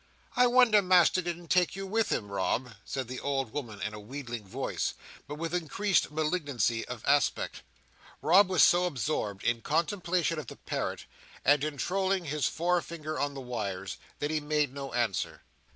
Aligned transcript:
"I 0.35 0.47
wonder 0.47 0.81
Master 0.81 1.21
didn't 1.21 1.49
take 1.49 1.75
you 1.75 1.85
with 1.85 2.11
him, 2.11 2.31
Rob," 2.31 2.73
said 2.83 3.07
the 3.07 3.19
old 3.19 3.53
woman, 3.53 3.79
in 3.83 3.93
a 3.93 3.99
wheedling 3.99 4.47
voice, 4.47 4.95
but 5.27 5.35
with 5.35 5.53
increased 5.53 6.09
malignity 6.09 6.83
of 6.87 7.05
aspect. 7.05 7.61
Rob 8.19 8.49
was 8.49 8.63
so 8.63 8.85
absorbed 8.85 9.43
in 9.43 9.61
contemplation 9.61 10.39
of 10.39 10.47
the 10.47 10.55
parrot, 10.55 11.05
and 11.45 11.63
in 11.63 11.77
trolling 11.77 12.25
his 12.25 12.47
forefinger 12.47 13.19
on 13.19 13.35
the 13.35 13.41
wires, 13.41 13.97
that 14.17 14.31
he 14.31 14.39
made 14.39 14.73
no 14.73 14.91
answer. 14.91 15.43